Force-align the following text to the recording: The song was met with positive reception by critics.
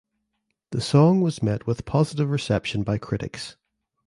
The 0.71 0.81
song 0.81 1.21
was 1.21 1.43
met 1.43 1.67
with 1.67 1.85
positive 1.85 2.31
reception 2.31 2.81
by 2.81 2.97
critics. 2.97 3.55